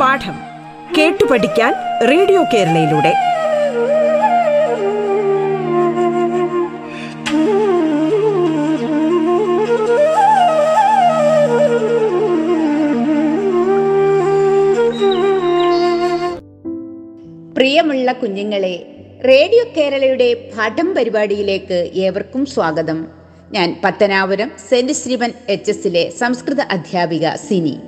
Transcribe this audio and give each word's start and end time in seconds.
പാഠം 0.00 0.36
കേട്ടു 0.98 1.24
പഠിക്കാൻ 1.24 1.74
റേഡിയോ 2.08 2.44
കേരളയിലൂടെ. 2.44 3.14
പ്രിയമുള്ള 17.54 18.12
കുഞ്ഞുങ്ങളെ 18.12 18.87
റേഡിയോ 19.26 19.64
കേരളയുടെ 19.76 20.34
പാഠം 20.34 20.94
പരിപാടിയിലേക്ക് 20.94 21.90
ഏവർക്കും 21.94 22.46
സ്വാഗതം. 22.46 23.06
ഞാൻ 23.52 23.80
പത്തനാപുരം 23.84 24.50
സെന്റ് 24.68 24.92
ശ്രീവൻ 24.92 25.32
എച്ച് 25.48 25.70
എസിലെ 25.70 26.10
സംസ്കൃത 26.10 26.60
അധ്യാപിക 26.60 27.34
സിനി. 27.34 27.78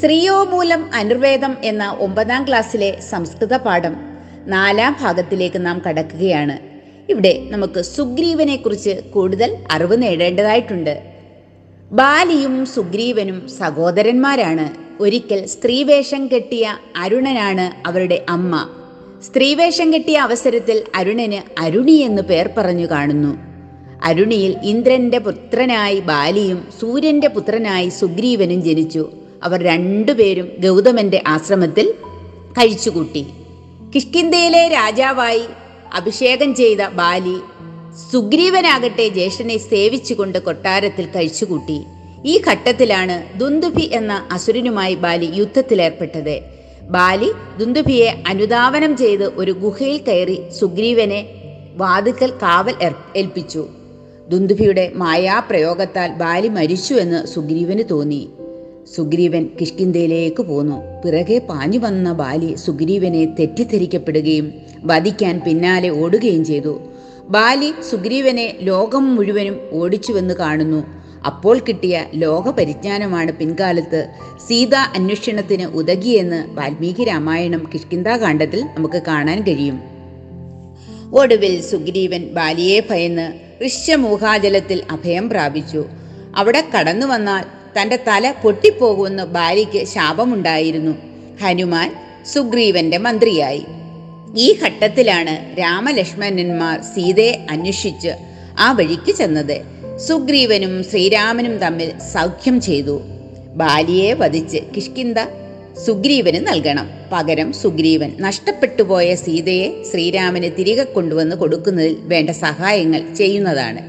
ശ്രീയോ 0.00 0.44
മൂലം 0.44 0.90
അനുർവേദം 0.94 1.56
എന്ന 1.62 1.96
ഒമ്പതാം 2.00 2.48
ക്ലാസ്സിലെ 2.48 3.00
സംസ്കൃത 3.00 3.56
പാഠം 3.56 3.96
നാലാം 4.46 4.96
ഭാഗത്തിലേക്ക് 5.00 5.66
നാം 5.66 5.82
കടക്കുകയാണ്. 5.88 6.58
ഇവിടെ 7.10 7.42
നമുക്ക് 7.48 7.80
സുഗ്രീവനെ 7.80 8.56
കുറിച്ച് 8.56 9.00
കൂടുതൽ 9.14 9.58
അറിവ് 9.70 10.02
നേടേണ്ടതായിട്ടുണ്ട്. 10.02 11.02
ബാലിയും 11.92 12.66
സുഗ്രീവനും 12.66 13.48
സഹോദരന്മാരാണ്. 13.48 14.68
ഒരിക്കൽ 15.02 15.46
സ്ത്രീവേഷം 15.46 16.26
കെട്ടിയ 16.26 16.76
അരുണനാണ് 16.96 17.88
അവരുടെ 17.88 18.26
അമ്മ. 18.28 18.68
സ്ത്രീവേഷം 19.26 19.94
കെട്ടിയ 19.94 20.18
അവസരത്തിൽ 20.18 20.82
അരുണന് 20.94 21.60
അരുണി 21.60 21.92
എന്ന് 21.92 22.22
പേർ 22.22 22.50
പറഞ്ഞു 22.56 22.86
കാണുന്നു. 22.86 23.38
അരുണിയിൽ 24.04 24.56
ഇന്ദ്രന്റെ 24.62 25.18
പുത്രനായി 25.18 26.00
ബാലിയും 26.00 26.68
സൂര്യന്റെ 26.80 27.28
പുത്രനായി 27.28 27.88
സുഗ്രീവനും 27.88 28.62
ജനിച്ചു. 28.62 29.10
അവർ 29.42 29.62
രണ്ടുപേരും 29.62 30.48
ഗൗതമന്റെ 30.58 31.22
ആശ്രമത്തിൽ 31.26 31.94
കഴിച്ചുകൂട്ടി. 32.58 33.26
കിഷ്കിന്തയിലെ 33.94 34.68
രാജാവായി 34.68 35.42
അഭിഷേകം 35.94 36.54
ചെയ്ത 36.54 36.78
ബാലി 36.78 37.36
സുഗ്രീവനാകട്ടെ 38.12 39.08
ജ്യേഷ്ഠനെ 39.08 39.58
സേവിച്ചുകൊണ്ട് 39.58 40.38
കൊട്ടാരത്തിൽ 40.38 41.06
കഴിച്ചുകൂട്ടി. 41.06 41.84
ഈ 42.24 42.40
ഘട്ടത്തിലാണ് 42.46 43.38
ദുന്ദുഭി 43.38 43.90
എന്ന 43.92 44.28
അസുരനുമായി 44.32 44.94
ബാലി 44.94 45.30
യുദ്ധത്തിലേർപ്പെട്ടത്. 45.34 46.51
ബാലി 46.92 47.30
ദുന്ദുഭിയെ 47.58 48.22
അനുധാവനം 48.26 48.96
ചെയ്ത് 48.96 49.24
ഒരു 49.24 49.52
ഗുഹയിൽ 49.52 50.00
കയറി 50.08 50.38
സുഗ്രീവനെ 50.60 51.26
വാതുക്കൽ 51.76 52.30
കാവൽ 52.30 52.74
ഏൽപ്പിച്ചു. 53.16 53.68
ദുന്ദുഭിയുടെ 54.28 54.92
മായാപ്രയോഗത്താൽ 54.94 56.12
ബാലി 56.12 56.48
മരിച്ചു 56.48 56.94
എന്ന് 56.94 57.26
സുഗ്രീവന് 57.26 57.82
തോന്നി. 57.90 58.28
സുഗ്രീവൻ 58.96 59.48
കിഷ്കിന്തയിലേക്ക് 59.60 60.42
പോന്നു. 60.42 60.78
പിറകെ 61.04 61.38
പാഞ്ഞു 61.38 61.78
വന്ന 61.78 62.12
ബാലി 62.12 62.54
സുഗ്രീവനെ 62.54 63.24
തെറ്റിദ്ധരിക്കപ്പെടുകയും 63.24 64.52
വധിക്കാൻ 64.84 65.40
പിന്നാലെ 65.46 65.88
ഓടുകയും 65.88 66.44
ചെയ്തു. 66.44 66.80
ബാലി 67.28 67.72
സുഗ്രീവനെ 67.90 68.56
ലോകം 68.60 69.16
മുഴുവനും 69.16 69.56
ഓടിച്ചുവെന്ന് 69.72 70.34
കാണുന്നു. 70.34 71.01
അപ്പോൾ 71.26 71.58
കിട്ടിയ 71.58 72.04
ലോകപരിജ്ഞാനമാണ് 72.14 73.32
പിൻകാലത്ത് 73.32 74.08
സീതാ 74.48 74.92
അന്വേഷണത്തിന് 74.94 75.64
ഉതകിയെന്ന് 75.64 76.46
വാൽമീകി 76.48 77.04
രാമായണം 77.04 77.70
കിഷ്കിന്താകാന്ഡത്തിൽ 77.74 78.64
നമുക്ക് 78.76 79.02
കാണാൻ 79.02 79.42
കഴിയും. 79.42 79.80
ഒടുവിൽ 81.14 81.60
സുഗ്രീവൻ 81.60 82.28
ബാലിയെ 82.32 82.80
ഭയന്ന് 82.90 83.32
ഋഷ്യമൂഹാജലത്തിൽ 83.66 84.82
അഭയം 84.90 85.28
പ്രാപിച്ചു. 85.28 85.84
അവിടെ 86.36 86.64
കടന്നു 86.78 87.06
വന്നാൽ 87.06 87.44
തന്റെ 87.80 87.96
തല 88.08 88.34
പൊട്ടിപ്പോകുമെന്ന് 88.42 89.22
ബാലിക്ക് 89.22 89.84
ശാപമുണ്ടായിരുന്നു. 89.84 90.92
ഹനുമാൻ 91.42 91.94
സുഗ്രീവന്റെ 92.34 92.98
മന്ത്രിയായി. 92.98 93.66
ഈ 94.36 94.58
ഘട്ടത്തിലാണ് 94.62 95.58
രാമലക്ഷ്മണന്മാർ 95.58 96.80
സീതയെ 96.80 97.46
അന്വേഷിച്ച് 97.50 98.08
ആ 98.58 98.72
വഴിക്ക് 98.72 99.14
ചെന്നത്. 99.14 99.81
സുഗ്രീവനും 99.98 100.84
ശ്രീരാമനും 100.84 101.58
തമ്മിൽ 101.58 101.98
സൗഖ്യം 101.98 102.60
ചെയ്തു. 102.60 103.00
ബാലിയെ 103.54 104.12
വധിച്ച് 104.12 104.58
കിഷ്കിന്ത 104.76 105.18
സുഗ്രീവന് 105.86 106.46
നൽകണം. 106.46 106.90
പകരം 107.12 107.52
സുഗ്രീവൻ 107.52 108.12
നഷ്ടപ്പെട്ടുപോയ 108.20 109.14
സീതയെ 109.14 109.82
ശ്രീരാമന് 109.92 110.50
തിരികെ 110.58 110.82
കൊണ്ടുവന്ന് 110.82 111.36
കൊടുക്കുന്നതിൽ 111.36 111.96
വേണ്ട 112.00 112.30
സഹായങ്ങൾ 112.30 113.14
ചെയ്യുന്നതാണ്. 113.14 113.80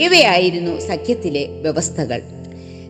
ഇവയായിരുന്നു 0.00 0.80
സഖ്യത്തിലെ 0.80 1.46
വ്യവസ്ഥകൾ. 1.46 2.22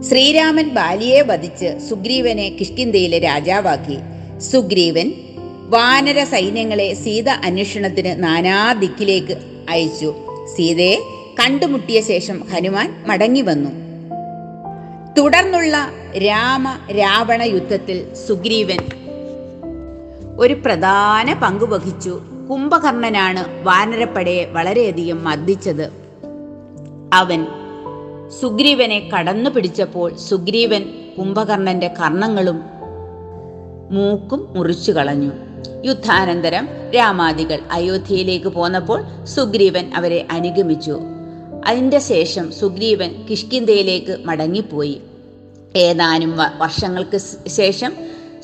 ശ്രീരാമൻ 0.09 0.69
ബാലിയെ 0.69 1.21
വധിച്ച് 1.21 1.89
സുഗ്രീവനെ 1.89 2.57
കിഷ്കിന്തയിലെ 2.61 3.19
രാജാവാക്കി. 3.19 3.97
സുഗ്രീവൻ 4.41 5.13
വാനര 5.69 6.25
സൈന്യങ്ങളെ 6.25 6.95
സീത 6.95 7.29
അന്വേഷണത്തിന് 7.29 8.23
നാനാ 8.23 8.73
ദിക്കിലേക്ക് 8.73 9.37
അയച്ചു. 9.71 10.15
സീതയെ 10.57 11.20
കണ്ടുമുട്ടിയ 11.41 12.01
ശേഷം 12.01 12.43
ഹനുമാൻ 12.53 13.05
മടങ്ങി 13.07 13.41
വന്നു. 13.41 13.71
തുടർന്നുള്ള 15.19 15.89
രാമ 16.17 16.69
രാവണ 16.71 17.43
യുദ്ധത്തിൽ 17.43 18.15
സുഗ്രീവൻ 18.15 18.79
ഒരു 20.39 20.55
പ്രധാന 20.55 21.33
പങ്ക് 21.33 21.65
വഹിച്ചു. 21.65 22.21
കുംഭകർണനാണ് 22.51 23.63
വാനരപ്പടയെ 23.63 24.45
വളരെയധികം 24.45 25.25
മർദ്ദിച്ചത്. 25.25 25.93
അവൻ 27.13 27.47
സുഗ്രീവനെ 28.41 29.11
കടന്നു 29.15 29.51
പിടിച്ചപ്പോൾ 29.51 30.17
സുഗ്രീവൻ 30.17 30.83
കുംഭകർണന്റെ 31.19 31.89
കർണങ്ങളും 31.89 32.63
മൂക്കും 33.91 34.47
മുറിച്ചു 34.57 34.93
കളഞ്ഞു. 34.93 35.33
യുദ്ധാനന്തരം 35.85 36.69
രാമാദികൾ 36.95 37.59
അയോധ്യയിലേക്ക് 37.71 38.49
പോന്നപ്പോൾ 38.49 39.03
സുഗ്രീവൻ 39.25 39.91
അവരെ 39.97 40.27
അനുഗമിച്ചു. 40.31 41.01
അതിന്റെ 41.67 41.99
ശേഷം 41.99 42.53
സുഗ്രീവൻ 42.53 43.27
കിഷ്കിന്തയിലേക്ക് 43.31 44.17
മടങ്ങിപ്പോയി. 44.25 45.01
ഏതാനും 45.77 46.37
വർഷങ്ങൾക്ക് 46.59 47.49
ശേഷം 47.49 47.93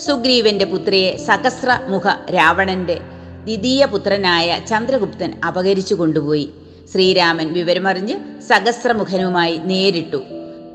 സുഗ്രീവന്റെ 0.06 0.65
പുത്രിയെ 0.65 1.16
സഹസ്രമുഖ 1.16 2.09
രാവണന്റെ 2.34 3.00
ദ്വിതീയ 3.44 3.84
പുത്രനായ 3.84 4.60
ചന്ദ്രഗുപ്തൻ 4.69 5.41
അപകരിച്ചു 5.47 5.94
കൊണ്ടുപോയി. 5.94 6.50
ശ്രീരാമൻ 6.93 7.53
വിവരമറിഞ്ഞ് 7.53 8.43
സഹസ്രമുഖനുമായി 8.43 9.56
നേരിട്ടു. 9.56 10.16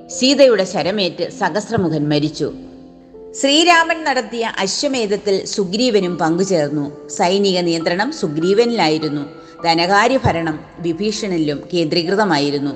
സീതയുടെ 0.08 0.64
ശരമേറ്റ് 0.64 1.30
സഹസ്രമുഖൻ 1.30 2.10
മരിച്ചു. 2.10 2.54
ശ്രീരാമൻ 3.42 4.04
നടത്തിയ 4.04 4.52
അശ്വമേധത്തിൽ 4.60 5.46
സുഗ്രീവനും 5.46 6.18
പങ്കുചേർന്നു. 6.18 7.10
സൈനിക 7.10 7.60
നിയന്ത്രണം 7.60 8.12
സുഗ്രീവനിലായിരുന്നു. 8.12 9.41
ധനകാര്യ 9.64 10.20
ഭരണം 10.26 10.60
വിഭീഷണിലും 10.80 11.64
കേന്ദ്രീകൃതമായിരുന്നു. 11.74 12.72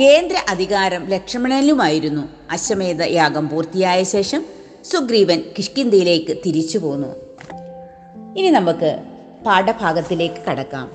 കേന്ദ്ര 0.00 0.36
അധികാരം 0.48 1.06
ലക്ഷ്മണനിലുമായിരുന്നു. 1.06 2.28
അശ്വമേധ 2.50 3.02
യാഗം 3.02 3.48
പൂർത്തിയായ 3.48 4.02
ശേഷം 4.02 4.44
സുഗ്രീവൻ 4.84 5.42
കിഷ്കിന്തിയിലേക്ക് 5.58 6.36
തിരിച്ചു 6.46 6.78
പോന്നു. 6.78 7.08
ഇനി 8.38 8.50
നമുക്ക് 8.50 8.98
പാഠഭാഗത്തിലേക്ക് 9.46 10.50
കടക്കാം. 10.50 10.90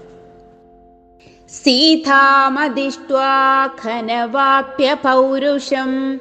സീതാമദിഷ്ട്വാ 1.49 3.69
ഖനവാപ്യ 3.85 4.93
പൗരുഷം. 4.93 6.19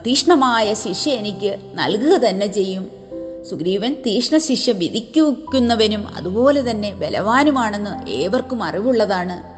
തീഷ്ണമായ 0.07 0.73
ശിഷ്യ 0.73 1.11
എനിക്ക് 1.11 1.57
നൽകുക 1.73 2.17
തന്നെ 2.17 2.47
ചെയ്യും. 2.47 2.91
സുഗ്രീവൻ 3.49 3.93
തീഷ്ണ 4.07 4.37
ശിക്ഷ 4.37 4.69
വിധിക്കുന്നവനും 4.69 6.15
അതുപോലെ 6.15 6.71
തന്നെ 6.71 6.91
ബലവാനുമാണെന്ന് 6.91 8.09
ഏവർക്കും 8.09 8.63
അറിവുള്ളതാണ്. 8.63 9.54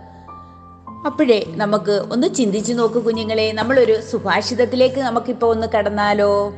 അപ്പോഴേ 1.05 1.45
നമുക്ക് 1.47 2.05
ഒന്ന് 2.11 2.27
ചിന്തിച്ചു 2.35 2.73
നോക്കൂ 2.73 2.99
കുഞ്ഞുങ്ങളെ. 2.99 3.51
നമ്മളൊരു 3.51 4.01
സുഭാഷിതത്തിലേക്ക് 4.01 4.99
നമുക്കിപ്പോൾ 4.99 5.47
ഒന്ന് 5.47 5.67
കടന്നാലോ? 5.75 6.53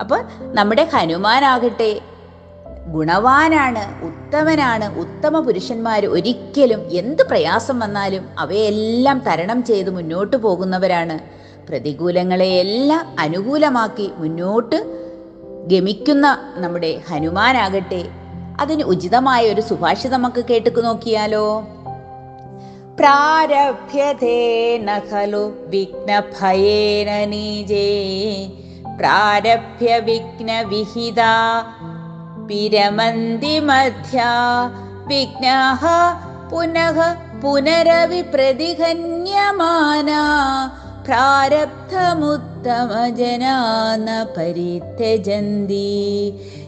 അപ്പോൾ 0.00 0.22
നമ്മുടെ 0.40 0.88
ഹനുമാനാകട്ടെ 0.92 2.00
ഗുണവാനാണ് 2.86 4.04
ഉത്തമനാണ് 4.04 4.98
ഉത്തമ 4.98 5.40
പുരുഷന്മാർ 5.40 6.06
ഒരിക്കലും 6.06 6.90
എന്ത് 6.90 7.22
പ്രയാസം 7.22 7.78
വന്നാലും 7.78 8.26
അവയെല്ലാം 8.38 9.22
തരണം 9.26 9.64
ചെയ്ത് 9.64 9.90
മുന്നോട്ട് 9.90 10.36
പോകുന്നവരാണ്. 10.36 11.18
പ്രതികൂലങ്ങളെയെല്ലാം 11.68 13.16
അനുകൂലമാക്കി 13.18 14.10
മുന്നോട്ട് 14.16 15.06
ഗമിക്കുന്ന 15.66 16.38
നമ്മുടെ 16.56 17.00
ഹനുമാനാകട്ടെ. 17.10 18.04
അതിന് 18.60 18.82
ഉചിതമായ 18.82 19.52
ഒരു 19.52 19.60
സുഭാഷിതം 19.60 20.22
നമുക്ക് 20.22 20.44
കേട്ടു 20.44 20.80
നോക്കിയാലോ? 20.80 21.68
प्रारभ्यते 22.96 24.78
न 24.78 24.98
खलु 24.98 25.42
विघ्नभयेन 25.46 27.28
निजे। 27.28 27.90
प्रारभ्य 28.86 30.00
विघ्नविहिता 30.00 31.58
विरमन्ति 32.38 33.60
मध्या। 33.60 34.66
विघ्नाः 35.08 35.82
पुनः 36.50 37.12
पुनरविप्रतिगण्यमाना। 37.42 38.46
प्रारब्धमुत्तमजना 41.06 41.96
न 43.96 44.24
परित्यजन्ति 44.24 45.86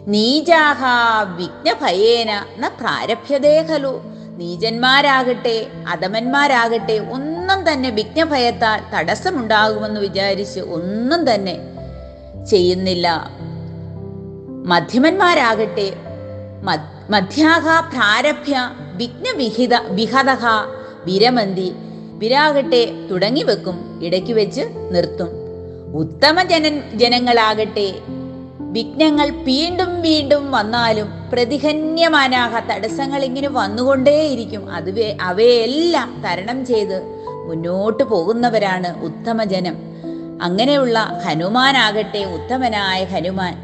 नीजाः 0.09 0.83
विघ्नभयेन 1.23 2.29
न 2.65 2.69
प्रारभ्यते 2.69 3.65
खलु। 3.65 4.18
നീചന്മാരാകട്ടെ 4.39 5.67
അധമന്മാരാകട്ടെ 5.89 6.97
ഒന്നും 6.99 7.61
തന്നെ 7.69 7.91
വിഘ്നഭയത്താൽ 7.91 8.81
തടസ്സമുണ്ടാകുമെന്ന് 8.95 10.01
വിചാരിച്ച് 10.01 10.61
ഒന്നും 10.61 11.35
തന്നെ 11.35 11.57
ചെയ്യുന്നില്ല. 12.51 13.07
മധ്യമന്മാരാകട്ടെ 14.65 15.89
മധ്യാഹ 17.11 17.65
പ്രാരഭ്യ 17.81 18.57
വിഘ്നവിഹിത 18.95 19.75
വിഹതഹ 19.89 20.45
വിരമന്തി 21.05 21.69
വിരാകട്ടെ 22.21 22.83
തുടങ്ങി 23.11 23.43
വെക്കും 23.43 23.77
ഇടയ്ക്ക് 24.05 24.33
വെച്ച് 24.33 24.65
നിർത്തും. 24.95 25.31
ഉത്തമ 25.97 26.43
ജനൻ 26.43 26.75
ജനങ്ങളാകട്ടെ 26.99 27.89
വിഘ്നങ്ങൾ 28.69 29.29
വീണ്ടും 29.31 30.01
വീണ്ടും 30.01 30.51
വന്നാലും 30.51 31.09
പ്രതിഹന്യമാനാക 31.33 32.55
തടസ്സങ്ങൾ 32.71 33.25
ഇങ്ങനെ 33.25 33.49
വന്നുകൊണ്ടേയിരിക്കും. 33.49 34.71
അത് 34.71 35.17
അവയെല്ലാം 35.21 36.23
തരണം 36.25 36.67
ചെയ്ത് 36.67 36.97
മുന്നോട്ട് 37.49 38.03
പോകുന്നവരാണ് 38.03 38.91
ഉത്തമജനം 39.03 39.77
അങ്ങനെയുള്ള 40.43 40.99
ഹനുമാനാകട്ടെ 41.25 42.25
ഉത്തമനായ 42.25 43.05
ഹനുമാൻ 43.05 43.55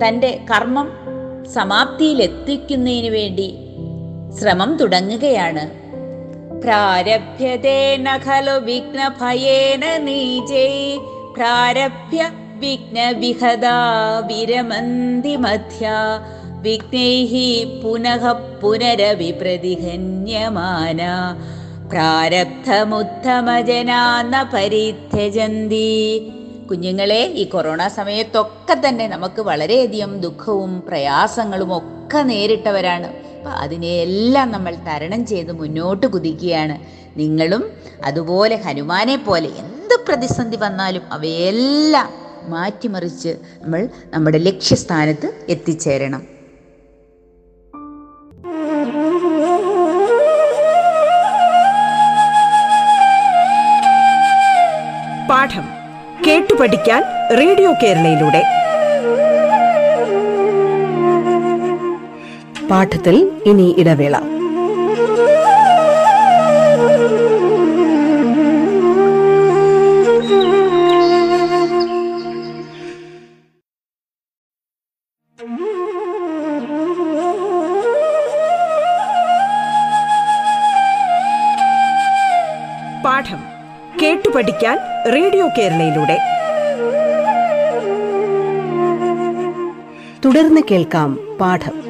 തന്റെ 0.00 0.30
കർമ്മം 0.50 0.88
സമാപ്തിയിലെത്തിക്കുന്നതിന് 1.54 3.08
വേണ്ടി 3.08 3.48
ശ്രമം 4.38 4.76
തുടങ്ങുകയാണ്. 4.76 5.64
പ്രാരഭ്യതേന 6.62 8.08
ഖലു 8.26 8.54
വിഘ്നഭയേന 8.58 9.84
നീജേ 9.96 10.68
പ്രാരഭ്യ 11.36 12.22
വിഘ്നവിഹദാ 12.62 13.76
വിരമന്തി 14.28 15.34
മധ്യ 15.44 15.88
വിഘ്നൈഃ 16.64 17.32
പുനഃ 17.82 18.24
പുനരവി 18.62 19.30
പ്രതിഹന്യമാന 19.40 21.00
പരിത്യജന്തി 24.54 25.88
കുഞ്ഞുങ്ങളെ 26.70 27.22
ഈ 27.40 27.44
കൊറോണ 27.44 27.82
സമയത്തൊക്കെ 27.88 28.74
തന്നെ 28.84 29.06
നമുക്ക് 29.08 29.40
വളരെയധികം 29.42 30.12
ദുഃഖവും 30.20 30.72
പ്രയാസങ്ങളും 30.88 31.70
ഒക്കെ 31.78 32.22
നേരിട്ടവരാണ്. 32.30 33.08
അപ്പം 33.36 33.52
അതിനെയെല്ലാം 33.64 34.48
നമ്മൾ 34.50 34.74
തരണം 34.88 35.22
ചെയ്ത് 35.26 35.52
മുന്നോട്ട് 35.60 36.06
കുതിക്കുകയാണ്. 36.06 36.76
നിങ്ങളും 37.16 37.64
അതുപോലെ 38.04 38.56
ഹനുമാനെ 38.56 39.16
പോലെ 39.16 39.50
എന്ത് 39.62 39.94
പ്രതിസന്ധി 40.08 40.56
വന്നാലും 40.56 41.04
അവയെല്ലാം 41.12 42.08
മാറ്റിമറിച്ച് 42.48 43.36
നമ്മൾ 43.62 43.88
നമ്മുടെ 44.14 44.38
ലക്ഷ്യസ്ഥാനത്ത് 44.38 45.46
എത്തിച്ചേരണം. 45.48 46.32
പാഠം 55.30 55.64
കേട്ടു 56.26 56.54
പഠിക്കാൻ 56.54 57.02
റേഡിയോ 57.38 57.72
കേരളയിലൂടെ. 57.82 58.44
പാഠത്തിൽ 62.70 63.42
ഇനി 63.46 63.74
ഇടവേള. 63.78 64.31
റേഡിയോ 85.06 85.48
കേരളയിലൂടെ. 85.58 86.18
തുടർന്ന് 90.24 90.60
കേൾക്കാം 90.70 91.38
പാഠം. 91.40 91.82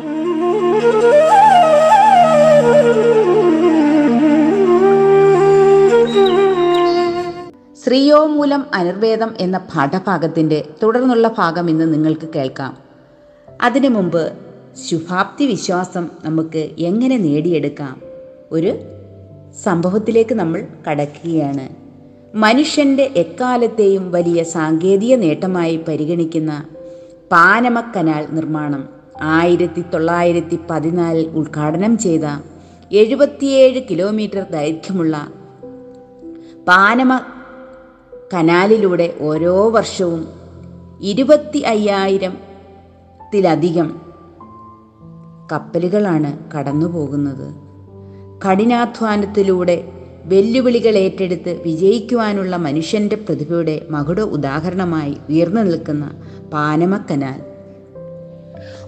ശ്രീയോ 7.85 8.27
മൂലം 8.27 8.67
അനിർവേദം 8.75 9.35
എന്ന 9.39 9.59
പാഠഭാഗത്തിന്റെ 9.59 10.69
തുടർന്നുള്ള 10.83 11.29
ഭാഗം 11.29 11.71
ഇന്ന് 11.71 11.95
നിങ്ങൾക്ക് 11.95 12.29
കേൾക്കാം. 12.37 12.79
അതിനു 13.63 13.89
മുമ്പ് 13.89 14.33
ശുഭാപ്തി 14.91 15.47
വിശ്വാസം 15.47 16.11
നമുക്ക് 16.25 16.71
എങ്ങനെ 16.79 17.17
നേടിയെടുക്കാം? 17.19 18.03
ഒരു 18.53 18.75
സംഭവത്തിലേക്ക് 19.65 20.35
നമ്മൾ 20.35 20.65
കടക്കുകയാണ്. 20.91 21.82
മനുഷ്യന്റെ 22.35 23.11
എക്കാലത്തെയും 23.17 24.11
വലിയ 24.11 24.43
സാങ്കേതിക 24.43 25.15
നേട്ടമായി 25.15 25.77
പരിഗണിക്കുന്ന 25.77 26.65
പാനമക്കനാൽ 27.33 27.97
കനാൽ 27.97 28.35
നിർമ്മാണം 28.35 28.89
ആയിരത്തി 29.23 29.81
തൊള്ളായിരത്തി 29.81 30.59
പതിനാലിൽ 30.71 31.27
ഉദ്ഘാടനം 31.27 31.99
ചെയ്ത 31.99 32.25
എഴുപത്തിയേഴ് 32.93 33.83
കിലോമീറ്റർ 33.91 34.47
ദൈർഘ്യമുള്ള 34.51 35.29
പാനമ 36.69 37.21
കനാലിലൂടെ 38.35 39.15
ഓരോ 39.21 39.71
വർഷവും 39.71 40.29
ഇരുപത്തി 41.01 41.59
അയ്യായിരത്തിലധികം 41.59 44.01
കപ്പലുകളാണ് 45.53 46.39
കടന്നുപോകുന്നത്. 46.55 47.55
കഠിനാധ്വാനത്തിലൂടെ 48.45 50.02
വെല്ലുവിളികൾ 50.25 50.97
ഏറ്റെടുത്ത് 50.97 51.63
വിജയിക്കുവാനുള്ള 51.65 52.57
മനുഷ്യന്റെ 52.57 53.17
പ്രതിഭയുടെ 53.17 53.83
മകുട 53.91 54.21
ഉദാഹരണമായി 54.21 55.17
ഉയർന്നു 55.31 55.61
നിൽക്കുന്ന 55.61 56.11
പാനമക്കനാൽ. 56.53 57.53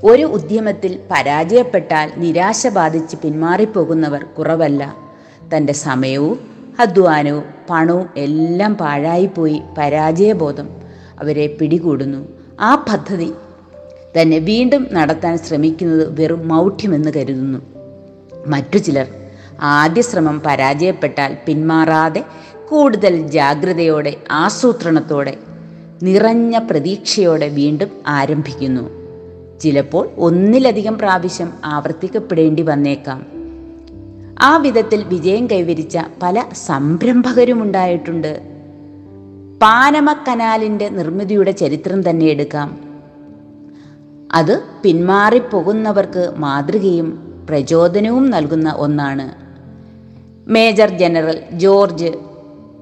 ഒരു 0.05 0.23
ഉദ്യമത്തിൽ 0.23 1.01
പരാജയപ്പെട്ടാൽ 1.11 2.11
നിരാശ 2.17 2.67
ബാധിച്ച് 2.67 3.17
പിന്മാറിപ്പോകുന്നവർ 3.17 4.25
കുറവല്ല. 4.39 4.97
തന്റെ 5.57 5.73
സമയവും 5.73 6.39
അധ്വാനവും 6.81 7.45
പണവും 7.71 8.09
എല്ലാം 8.17 8.75
പാഴായിപ്പോയി 8.75 9.63
പരാജയബോധം 9.79 10.69
അവരെ 11.21 11.47
പിടികൂടുന്നു. 11.47 12.29
ആ 12.61 12.75
പദ്ധതി 12.75 13.33
തന്നെ 14.21 14.39
വീണ്ടും 14.39 14.87
നടത്താൻ 14.93 15.39
ശ്രമിക്കുന്നത് 15.39 16.21
വെറും 16.21 16.49
മൗഢ്യമെന്ന് 16.49 17.11
കരുതുന്നു. 17.17 17.59
മറ്റു 18.47 18.79
ചിലർ 18.79 19.07
ആദ്യ 19.61 20.03
ശ്രമം 20.03 20.43
പരാജയപ്പെട്ടാൽ 20.47 21.37
പിന്മാറാതെ 21.47 22.25
കൂടുതൽ 22.69 23.27
ജാഗ്രതയോടെ 23.27 24.17
ആസൂത്രണത്തോടെ 24.31 25.37
നിറഞ്ഞ 26.03 26.59
പ്രതീക്ഷയോടെ 26.59 27.49
വീണ്ടും 27.49 27.89
ആരംഭിക്കുന്നു. 28.07 29.05
ചിലപ്പോൾ 29.61 30.09
ഒന്നിലധികം 30.19 30.99
പ്രാവശ്യം 30.99 31.53
ആവർത്തിക്കപ്പെടേണ്ടി 31.65 32.63
വന്നേക്കാം. 32.63 33.27
ആ 34.41 34.57
വിധത്തിൽ 34.57 35.05
വിജയം 35.05 35.47
കൈവരിച്ച 35.47 35.99
പല 36.23 36.45
സംരംഭകരുമുണ്ടായിട്ടുണ്ട് 36.67 38.43
കനാലിന്റെ 40.29 40.89
നിർമ്മിതിയുടെ 40.89 41.51
ചരിത്രം 41.51 42.11
തന്നെ 42.11 42.27
എടുക്കാം. 42.27 42.79
അത് 44.33 44.63
പിന്മാറിപ്പോകുന്നവർക്ക് 44.83 46.33
മാതൃകയും 46.37 47.35
പ്രചോദനവും 47.49 48.31
നൽകുന്ന 48.31 48.75
ഒന്നാണ്. 48.77 49.44
Major 50.49 50.91
general 50.99 51.43
George. 51.53 52.11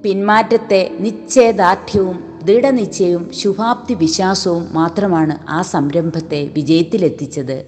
പിന്മാറ്റത്തെ 0.03 0.97
നിശ്ചയദാർഢ്യവും 0.99 2.39
ദൃഢനിശ്ചയവും 2.43 3.31
ശുഭാപ്തി 3.33 3.93
വിശ്വാസവും 3.93 4.67
മാത്രമാണ് 4.71 5.49
ആ 5.49 5.61
സംരംഭത്തെ 5.61 6.49
വിജയത്തിലെത്തിച്ചത്. 6.53 7.65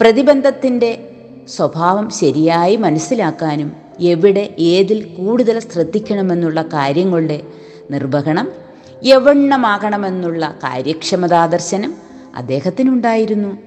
പ്രതിബന്ധത്തിന്റെ 0.00 1.08
സ്വഭാവം 1.48 2.10
ശരിയായി 2.10 2.76
മനസ്സിലാക്കാനും 2.76 3.72
എവിടെ 4.00 4.54
ഏതിൽ 4.58 5.04
കൂടുതൽ 5.04 5.60
ശ്രദ്ധിക്കണമെന്നുള്ള 5.60 6.62
കാര്യങ്ങളുടെ 6.62 7.42
നിർവഹണം 7.90 8.52
യവണ്ണമാകണമെന്നുള്ള 9.04 10.54
കാര്യക്ഷമതാദർശനം 10.64 11.94
അദ്ദേഹത്തിനുണ്ടായിരുന്നു. 12.36 13.58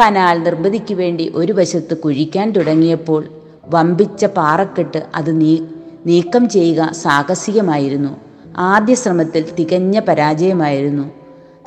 കനാൽ 0.00 0.42
നിർമ്മിതിക്ക് 0.42 0.94
വേണ്ടി 0.94 1.32
ഒരു 1.34 1.52
വശത്ത് 1.52 1.96
കുഴിക്കാൻ 1.96 2.50
തുടങ്ങിയപ്പോൾ 2.50 3.41
വമ്പിച്ച 3.64 4.24
പാറക്കെട്ട് 4.24 5.06
അത് 5.14 5.40
നീ 5.40 5.58
നീക്കം 6.06 6.48
ചെയ്യുക 6.48 6.92
സാഹസികമായിരുന്നു. 6.92 8.16
ആദ്യ 8.56 8.94
ശ്രമത്തിൽ 8.94 9.44
തികഞ്ഞ 9.58 9.98
പരാജയമായിരുന്നു. 9.98 11.10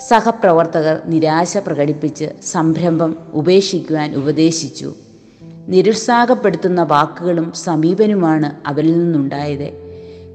സഹപ്രവർത്തകർ 0.07 1.01
നിരാശ 1.05 1.57
പ്രകടിപ്പിച്ച് 1.57 2.25
സംരംഭം 2.51 3.15
ഉപേക്ഷിക്കുവാൻ 3.33 4.15
ഉപദേശിച്ചു. 4.15 4.93
നിരുത്സാഹപ്പെടുത്തുന്ന 5.67 6.83
വാക്കുകളും 6.83 7.51
സമീപനുമാണ് 7.51 8.69
അവരിൽ 8.69 8.99
നിന്നുണ്ടായത്. 8.99 9.71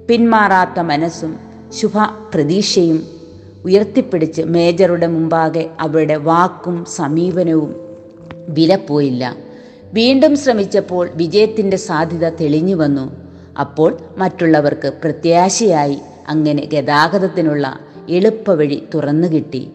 പിന്മാറാത്ത 0.08 0.80
മനസ്സും 0.80 1.36
ശുഭ 1.80 1.92
പ്രതീക്ഷയും 2.34 3.06
ഉയർത്തിപ്പിടിച്ച് 3.64 4.42
മേജറുടെ 4.42 5.06
മുമ്പാകെ 5.06 5.70
അവരുടെ 5.80 6.16
വാക്കും 6.16 6.84
സമീപനവും 6.84 7.76
വിലപ്പോയില്ല. 8.48 9.36
വീണ്ടും 9.92 10.36
ശ്രമിച്ചപ്പോൾ 10.36 11.10
വിജയത്തിന്റെ 11.14 11.76
സാധ്യത 11.76 12.28
തെളിഞ്ഞു 12.28 12.74
വന്നു. 12.74 13.12
അപ്പോൾ 13.60 13.98
മറ്റുള്ളവർക്ക് 14.16 14.88
പ്രത്യാശയായി 14.88 15.98
അങ്ങനെ 16.28 16.64
ഗതാഗതത്തിനുള്ള 16.64 17.78
എളുപ്പവഴി 18.08 18.82
തുറന്നു 18.94 19.28
കിട്ടി. 19.28 19.70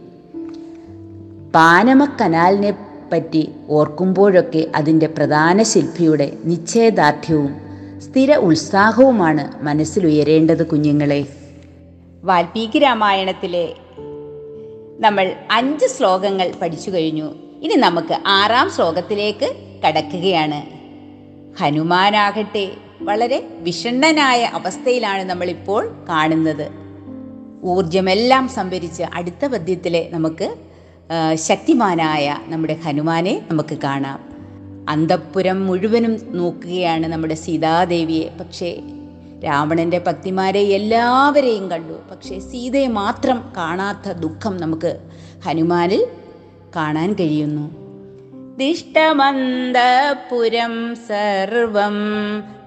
പാനമക്കനാലിനെ 1.56 2.72
പറ്റി 3.12 3.52
ഓർക്കുമ്പോഴൊക്കെ 3.70 4.68
അതിന്റെ 4.76 5.08
പ്രധാന 5.08 5.64
ശില്പിയുടെ 5.64 6.32
നിശ്ചയദാർഢ്യവും 6.46 7.56
സ്ഥിര 7.98 8.36
ഉത്സാഹവുമാണ് 8.36 9.64
മനസ്സിലുയരേണ്ടത് 9.64 10.66
കുഞ്ഞുങ്ങളെ. 10.66 11.26
വാൽമീകി 12.24 12.80
രാമായണത്തിലെ 12.80 13.74
നമ്മൾ 15.00 15.34
അഞ്ച് 15.52 15.86
ശ്ലോകങ്ങൾ 15.86 16.52
പഠിച്ചു 16.62 16.90
കഴിഞ്ഞു. 16.90 17.34
ഇനി 17.62 17.74
നമുക്ക് 17.74 18.18
ആറാം 18.28 18.70
ശ്ലോകത്തിലേക്ക് 18.70 19.54
കടക്കുകയാണ്. 19.86 20.62
ഹനുമാനാകട്ടെ 21.60 22.72
വളരെ 23.02 23.48
വിഷണ്ണനായ 23.60 24.44
അവസ്ഥയിലാണ് 24.44 25.24
നമ്മളിപ്പോൾ 25.24 26.06
കാണുന്നത്. 26.10 26.70
ഊർജമെല്ലാം 27.64 28.48
സംഭരിച്ച് 28.48 29.04
അടുത്ത 29.14 29.46
പദ്യത്തിലെ 29.46 30.10
നമുക്ക് 30.12 30.56
ശക്തിമാനായ 31.34 32.38
നമ്മുടെ 32.48 32.76
ഹനുമാനെ 32.86 33.42
നമുക്ക് 33.52 33.78
കാണാം. 33.78 34.20
അന്തപ്പുരം 34.90 35.68
മുഴുവനും 35.68 36.18
നോക്കുകയാണ് 36.38 37.08
നമ്മുടെ 37.08 37.34
സീതാദേവിയെ. 37.34 38.30
പക്ഷേ 38.40 38.80
രാവണന്റെ 39.44 40.00
ഭക്തിമാരെ 40.00 40.60
എല്ലാവരെയും 40.60 41.72
കണ്ടു. 41.72 41.98
പക്ഷേ 42.12 42.40
സീതയെ 42.40 42.88
മാത്രം 42.88 43.44
കാണാത്ത 43.58 44.12
ദുഃഖം 44.12 44.58
നമുക്ക് 44.58 45.00
ഹനുമാനിൽ 45.46 46.08
കാണാൻ 46.76 47.14
കഴിയുന്നു. 47.14 47.85
ദിഷ്ടമന്തപുരം 48.58 50.96
സർവം 50.96 51.96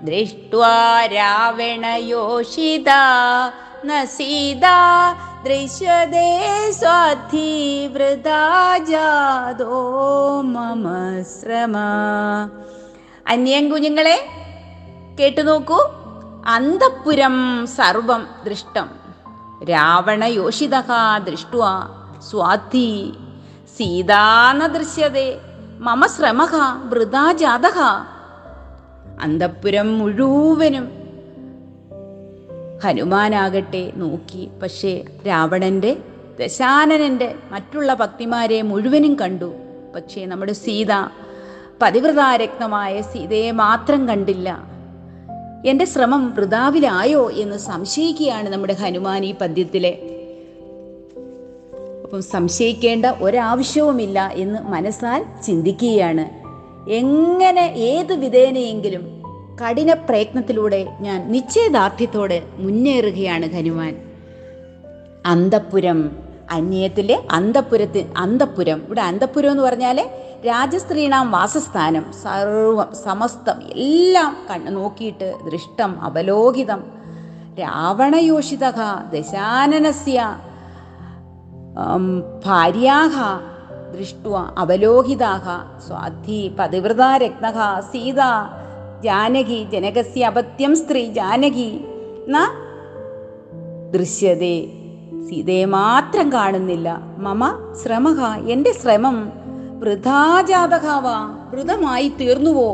ദൃഷ്ട്വാ 0.03 1.05
സീതാ 4.05 5.15
ദൃശ്യതേ 5.45 6.71
സ്വാധി 6.71 7.87
വൃഥാ 7.87 8.79
ജാതോ 8.79 10.41
മമ 10.41 11.23
ശ്രമ. 11.23 11.77
അന്യം 13.27 13.71
കുഞ്ഞുങ്ങളെ 13.71 14.27
കേട്ടു 15.21 15.41
നോക്കൂ. 15.41 15.91
അന്തപുരം 16.47 17.67
സർവം 17.67 18.29
ദൃഷ്ടം. 18.45 18.91
രാവണ 19.71 20.25
യോഷിതക 20.25 20.93
ദൃഷ്ട 21.25 21.55
സ്വാധി 22.31 23.15
സീതാന 23.77 24.67
ദൃശ്യതേ. 24.67 25.41
മമ 25.81 26.07
ശ്രമ 26.07 26.45
വൃഥാ 26.89 27.33
ജാത 27.33 27.67
അന്തപുരം 29.21 29.99
മുഴുവനും 29.99 30.89
ഹനുമാനാകട്ടെ 32.85 33.93
നോക്കി. 33.97 34.49
പക്ഷേ 34.63 35.05
രാവണന്റെ 35.27 35.97
ദശാനനന്റെ 36.41 37.35
മറ്റുള്ള 37.51 37.95
ഭക്തിമാരെ 37.95 38.63
മുഴുവനും 38.63 39.19
കണ്ടു. 39.19 39.55
പക്ഷേ 39.95 40.27
നമ്മുടെ 40.27 40.53
സീത 40.53 40.93
പതിവ്രതാരത്നമായ 41.83 43.01
സീതയെ 43.01 43.51
മാത്രം 43.51 44.09
കണ്ടില്ല. 44.09 44.63
എന്റെ 45.67 45.85
ശ്രമം 45.85 46.35
വൃതാവിലായോ 46.35 47.31
എന്ന് 47.31 47.57
സംശയിക്കുകയാണ് 47.57 48.49
നമ്മുടെ 48.49 48.73
ഹനുമാൻ 48.73 49.25
ഈ 49.25 49.35
പദ്യത്തിലെ. 49.35 50.18
അപ്പം 52.09 52.23
സംശയിക്കേണ്ട 52.23 53.07
ഒരാവശ്യവുമില്ല 53.07 54.31
എന്ന് 54.35 54.61
മനസ്സാൽ 54.61 55.25
ചിന്തിക്കുകയാണ്. 55.47 56.25
എങ്ങനെ 56.91 57.61
ഏത് 57.61 58.13
വിധേനയെങ്കിലും 58.13 59.23
കഠിന 59.63 59.93
പ്രയത്നത്തിലൂടെ 59.93 60.87
ഞാൻ 61.01 61.33
നിശ്ചയദാർഢ്യത്തോടെ 61.33 62.43
മുന്നേറുകയാണ് 62.57 63.47
ഹനുമാൻ 63.53 63.97
അന്തപ്പുരം 65.27 66.17
അന്യത്തിലെ 66.51 67.23
അന്തപ്പുരത്തി 67.31 68.07
അന്തപ്പുരം 68.17 68.83
ഇവിടെ 68.87 69.01
അന്തപ്പുരം 69.01 69.51
എന്ന് 69.51 69.63
പറഞ്ഞാൽ 69.63 70.09
രാജസ്ത്രീണാം 70.47 71.31
വാസസ്ഥാനം. 71.31 72.13
സർവം 72.23 72.97
സമസ്തം 73.05 73.63
എല്ലാം 73.73 74.37
കണ്ണ് 74.51 74.77
നോക്കിയിട്ട് 74.77 75.35
ദൃഷ്ടം 75.53 76.03
അവലോകിതം. 76.03 76.85
രാവണയോഷിത 77.61 78.71
ദശാനനസ്യ 79.13 80.39
ഭാര്യാഹ 82.47 83.17
ദൃഷ്ട 83.97 84.29
അവലോഹിതാഹ 84.59 85.45
സ്വാധി 85.87 86.57
പതിവ്രത 86.59 87.03
രത്നഹ 87.03 87.81
സീത 87.81 88.21
ജാനകി 89.01 89.67
ജനകസ്യ 89.73 90.25
അപത്യം 90.25 90.77
സ്ത്രീ 90.77 91.13
ജാനകി 91.13 91.85
ന 92.29 92.39
ദൃശ്യതേ. 93.91 94.67
സീതയെ 95.29 95.65
മാത്രം 95.65 96.33
കാണുന്നില്ല. 96.33 97.01
മമ 97.19 97.75
ശ്രമഹ 97.83 98.37
എന്റെ 98.37 98.73
ശ്രമം 98.73 99.33
വൃഥാജാതകാവ 99.81 101.03
വൃതമായി 101.51 102.09
തീർന്നുവോ? 102.09 102.73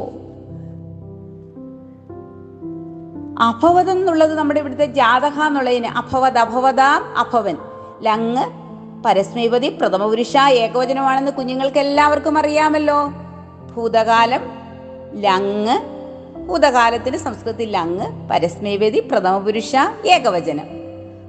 അഭവതം 3.39 3.93
എന്നുള്ളത് 3.93 4.35
നമ്മുടെ 4.35 4.61
ഇവിടുത്തെ 4.61 4.87
ജാതക 4.87 5.43
എന്നുള്ളതിന് 5.43 5.87
അഭവത് 5.87 6.39
അഭവതാം 6.39 7.19
അഭവൻ. 7.19 7.57
ലങ് 8.03 8.64
പരസ്മൈപതി 9.05 9.69
പ്രഥമപുരുഷ 9.69 10.37
ഏകവചനമാണെന്ന് 10.37 11.33
കുഞ്ഞുങ്ങൾക്ക് 11.33 11.79
എല്ലാവർക്കും 11.79 12.39
അറിയാമല്ലോ. 12.39 13.09
ഭൂതകാലം 13.75 14.41
ലങ് 15.21 15.77
ഭൂതകാലത്തിന് 16.49 17.17
സംസ്കൃതത്തിൽ 17.17 17.71
ലങ് 17.71 18.29
പരസ്മൈപതി 18.31 19.01
പ്രഥമപുരുഷ 19.01 19.77
ഏകവചനം. 20.07 20.67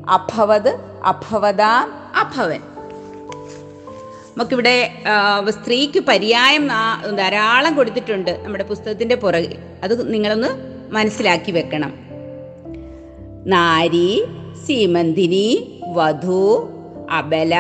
അഭവത് 0.10 0.70
അഭവതാം 1.06 1.92
അഭവൻ. 2.16 2.62
നമുക്കിവിടെ 4.38 4.92
സ്ത്രീക്ക് 5.50 6.00
പര്യായം 6.00 6.68
ധാരാളം 7.18 7.76
കൊടുത്തിട്ടുണ്ട് 7.76 8.42
നമ്മുടെ 8.44 8.64
പുസ്തകത്തിന്റെ 8.64 9.16
പുറകിൽ 9.16 9.58
അത് 9.84 10.14
നിങ്ങളൊന്ന് 10.14 10.48
മനസ്സിലാക്കി 10.94 11.52
വെക്കണം. 11.52 11.94
നാരി 13.46 14.26
സീമന്തിനി 14.66 15.82
വധു 15.94 16.72
അബല 17.12 17.56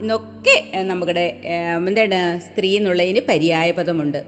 എന്നൊക്കെ 0.00 0.82
നമ്മുടെ 0.82 1.40
എന്താണ് 1.86 2.40
സ്ത്രീ 2.40 2.76
എന്നുള്ളതിന് 2.76 3.20
പര്യായ 3.28 3.70
പദമുണ്ട്. 3.70 4.24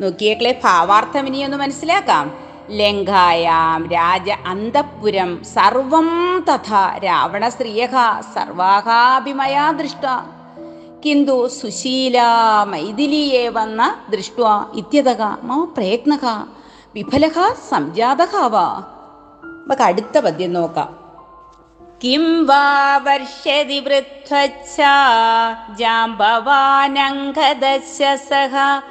നോക്കിയേക്കളെ 0.00 0.60
ഭാവാർത്ഥം 0.64 1.26
ഇനി 1.26 1.42
ഒന്ന് 1.42 1.56
മനസ്സിലാക്കാം. 1.56 2.44
ലങ്കായാം 2.70 3.90
രാജ 3.90 4.30
അന്തപുരം 4.30 5.44
സർവം 5.44 6.08
തഥാ 6.50 6.98
രാവണ 6.98 7.48
സ്ത്രീയക 7.48 8.20
സർവാഹാഭിമയാ 8.20 9.70
ദൃഷ്ട. 9.70 10.28
കിന്തു 11.06 11.48
സുശീല 11.48 12.22
മൈഥിലിയെ 12.66 13.48
വന്ന 13.48 13.98
ദൃഷ്ട 14.10 14.40
ഇത്യതക. 14.74 15.22
മാ 15.22 15.64
പ്രയത്നക. 15.64 16.46
വിഫലക 16.94 17.52
സംജാതകാവാ. 17.68 18.84
നമുക്ക് 19.44 19.82
അടുത്ത 19.82 20.18
പദ്യം 20.18 20.52
നോക്കാം. 20.52 21.03
കിം 22.02 22.46
വാ 22.46 22.96
വർഷതി 22.96 23.78
വൃദ്ധച്ഛ 23.78 24.80
ജാംബവാനങ്കദശ 25.80 27.98
സഹ 28.28 28.82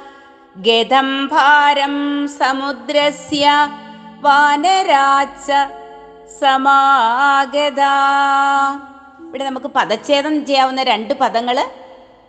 ഗതം 0.56 1.26
ഭാരം 1.26 2.28
സമുദ്രസ്യ 2.38 3.68
വാനരാച്ച 4.20 5.52
സമാഗത. 6.40 7.80
ഇവിടെ 9.26 9.44
നമുക്ക് 9.44 9.66
പദച്ഛേദം 9.66 10.46
ചെയ്യാവുന്ന 10.46 10.82
രണ്ട് 10.82 11.14
പദങ്ങൾ 11.14 11.64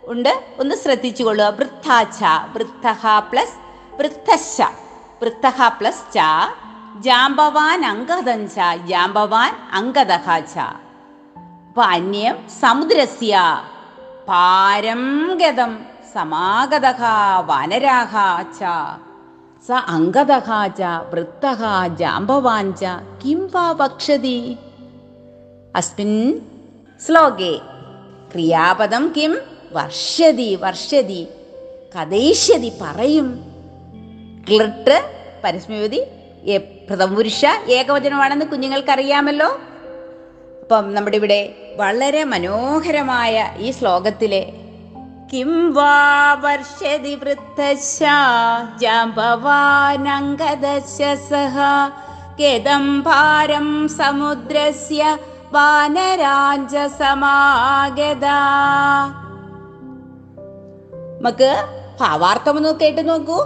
ഉണ്ട്. 0.04 0.40
ഒന്ന് 0.58 0.74
ശ്രദ്ധിച്ചു 0.74 1.24
കൊള്ളുക 1.24 1.54
വൃദ്ധാച്ച 1.58 2.24
വൃദ്ധഹ 2.54 3.06
പ്ലസ് 3.30 3.56
വൃദ്ധശ 3.98 4.62
വൃദ്ധഹ 5.22 5.68
പ്ലസ് 5.68 6.14
ച. 6.14 6.18
ജാംബവാൻ 7.00 7.86
അങ്കദഞ്ച 7.86 8.54
ജാമ്പവാൻ 8.86 9.54
അങ്കദഹ 9.72 10.38
ച. 10.38 10.58
അപ്പൊ 11.68 11.82
അന്യം 11.82 12.48
സമുദ്രസ്യ 12.60 13.38
പാരം 14.28 15.34
ഗതം 15.42 15.84
സമാഗതഹ 16.14 17.04
വാനരാഹ 17.46 18.16
സ 19.68 19.70
അങ്കദഹാച 19.70 20.82
വൃത്തഹ 21.10 21.86
ജാമ്പവാഞ്ച 21.86 22.80
ച 22.80 22.84
കിം 23.24 23.50
വാ 23.54 23.70
വക്ഷതി? 23.70 24.56
അസ്മിൻ 25.76 26.40
ശ്ലോകേ. 27.06 27.60
ക്രിയാപദം 28.32 29.12
കിം? 29.16 29.38
വർഷതി 29.72 30.54
വർഷതി. 30.54 31.28
കഥയിഷ്യതി 31.96 32.72
പറയും. 32.80 33.40
ക്ലിട്ട് 34.48 35.12
പരസ്മൃതി 36.88 36.94
പ്രഥമപുരുഷ 36.94 37.44
ഏകവചനമാണെന്ന് 37.70 38.46
കുഞ്ഞുങ്ങൾക്കറിയാമല്ലോ? 38.46 39.48
അപ്പം 40.62 40.94
നമ്മുടെ 40.94 41.16
ഇവിടെ 41.16 41.40
വളരെ 41.76 42.24
മനോഹരമായ 42.24 43.34
ഈ 43.56 43.70
ശ്ലോകത്തിലെ 43.70 44.42
കിം 45.32 45.74
വാ 45.74 45.96
വർഷതി 46.34 47.14
വൃദ്ധശ 47.14 47.98
സഹ 51.30 51.56
ഗതം 52.40 53.02
ഭാരം 53.02 53.68
സമുദ്രസ്യ 53.88 55.02
വാനരാജ 55.52 56.76
സമാഗത 56.98 58.26
നമുക്ക് 61.18 61.50
ഭാവാർത്ഥമൊന്ന് 62.00 62.80
കേട്ട് 62.80 63.08
നോക്കൂ. 63.08 63.38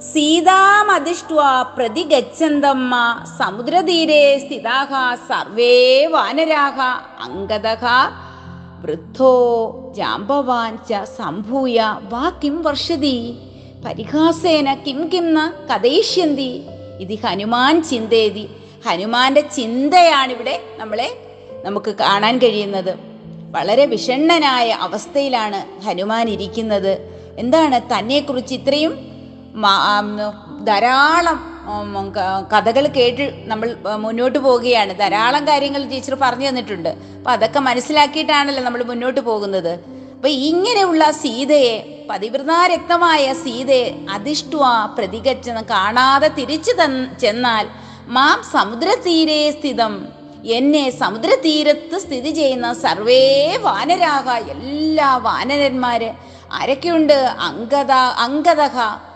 സീതാമധിഷ്ട്വ 0.00 1.38
പ്രതിഗച്ഛന്തമ്മ. 1.76 2.94
സമുദ്രതീരെ 3.38 4.38
സ്ഥിതാഹ 4.38 5.14
സർവേ 5.14 6.06
വാനരാഹ 6.06 6.80
അങ്കദഹ. 7.22 7.84
വൃദ്ധോ 8.82 9.32
ജാംബവാൻ 9.96 10.78
ച 10.90 10.92
സംഭൂയ 11.04 11.98
വാ 12.02 12.32
കിം 12.44 12.62
വർഷതി? 12.62 13.38
പരിഹാസേന 13.84 14.74
കിം 14.74 15.10
കിം 15.14 15.34
കഥയിഷ്യന്തി? 15.74 16.62
ഇത് 17.00 17.18
ഹനുമാൻ 17.26 17.82
ചിന്തേതി. 17.82 18.48
ഹനുമാന്റെ 18.88 19.40
ചിന്തയാണ് 19.40 20.32
ഇവിടെ 20.32 20.62
നമ്മളെ 20.76 21.18
നമുക്ക് 21.64 21.90
കാണാൻ 21.90 22.38
കഴിയുന്നത്. 22.38 22.98
വളരെ 23.52 23.86
വിഷണ്ണനായ 23.86 24.70
അവസ്ഥയിലാണ് 24.70 25.84
ഹനുമാൻ 25.84 26.28
ഇരിക്കുന്നത്. 26.28 27.22
എന്താണ് 27.38 27.80
തന്നെക്കുറിച്ച് 27.98 28.54
ഇത്രയും 28.54 29.17
ധാരാളം 30.64 31.58
കഥകൾ 32.54 32.86
കേട്ട് 32.86 33.50
നമ്മൾ 33.50 33.76
മുന്നോട്ട് 33.96 34.38
പോവുകയാണ്. 34.38 34.98
ധാരാളം 34.98 35.48
കാര്യങ്ങൾ 35.48 35.88
ടീച്ചർ 35.88 36.16
പറഞ്ഞു 36.22 36.48
തന്നിട്ടുണ്ട്. 36.48 36.88
അപ്പൊ 36.88 37.30
അതൊക്കെ 37.30 37.60
മനസ്സിലാക്കിയിട്ടാണല്ലോ 37.60 38.62
നമ്മൾ 38.62 38.82
മുന്നോട്ട് 38.82 39.20
പോകുന്നത്. 39.20 39.98
അപ്പൊ 40.14 40.28
ഇങ്ങനെയുള്ള 40.28 41.10
സീതയെ 41.10 42.06
പതിവ്രതാരക്തമായ 42.10 43.32
സീതയെ 43.32 44.06
അധിഷ്ഠ 44.10 44.56
പ്രതികച്ച 44.98 45.50
കാണാതെ 45.50 46.28
തിരിച്ചു 46.28 46.72
തൻ- 46.72 47.18
ചെന്നാൽ 47.18 47.68
മാം 48.06 48.42
സമുദ്രതീരെ 48.52 49.50
സ്ഥിതം. 49.50 50.08
എന്നെ 50.44 50.90
സമുദ്രതീരത്ത് 50.90 51.98
സ്ഥിതി 51.98 52.30
ചെയ്യുന്ന 52.30 52.72
സർവേ 52.72 53.56
വാനരാക 53.56 54.28
എല്ലാ 54.30 55.16
വാനരന്മാര് 55.16 56.12
ആരൊക്കെയുണ്ട്? 56.52 57.12
അങ്കത 57.40 57.92
അങ്കതഹ 58.18 59.07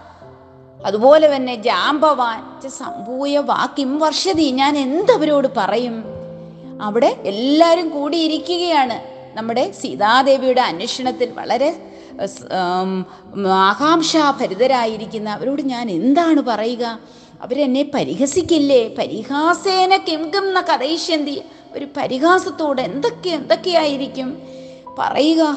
അതുപോലെ 0.86 1.36
തന്നെ 1.36 1.54
ജാമ്പവാൻ 1.54 2.68
സംഭൂയ 2.68 3.38
വാക്കിം 3.38 3.98
വർഷതി. 3.98 4.50
ഞാൻ 4.50 4.78
എന്തവരോട് 4.78 5.48
പറയും? 5.56 6.04
അവിടെ 6.82 7.16
എല്ലാവരും 7.20 7.88
കൂടിയിരിക്കുകയാണ്. 7.88 9.12
നമ്മുടെ 9.38 9.72
സീതാദേവിയുടെ 9.72 10.60
അന്വേഷണത്തിൽ 10.60 11.30
വളരെ 11.30 11.92
ആകാംക്ഷാഭരിതരായിരിക്കുന്ന 13.48 15.30
അവരോട് 15.30 15.62
ഞാൻ 15.62 15.90
എന്താണ് 15.90 16.40
പറയുക? 16.40 16.98
അവരെന്നെ 17.42 17.90
പരിഹസിക്കില്ലേ? 17.94 18.94
പരിഹാസേന 18.98 19.96
കിം 19.96 20.34
കിം 20.34 20.54
ന 20.54 20.60
കഥയിഷ്യന്തി. 20.60 21.42
ഒരു 21.72 21.86
പരിഹാസത്തോടെ 21.96 22.82
എന്തൊക്കെ 22.82 23.30
എന്തൊക്കെയായിരിക്കും? 23.30 24.42
പറയുക 24.98 25.56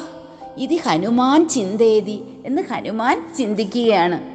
ഇത് 0.57 0.75
ഹനുമാൻ 0.75 1.49
ചിന്തേതി 1.49 2.23
എന്ന് 2.45 2.61
ഹനുമാൻ 2.73 3.35
ചിന്തിക്കുകയാണ്. 3.37 4.34